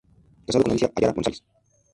Casado 0.47 0.63
con 0.63 0.71
"Alicia 0.71 0.91
Araya 0.95 1.13
González". 1.13 1.43